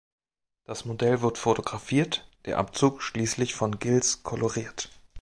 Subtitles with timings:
[0.65, 4.89] Das Modell wird fotografiert, der Abzug schließlich von Gilles koloriert.